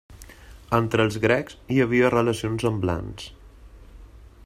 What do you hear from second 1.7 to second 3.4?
hi havia relacions semblants.